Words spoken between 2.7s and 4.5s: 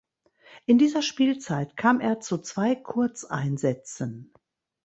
Kurzeinsätzen.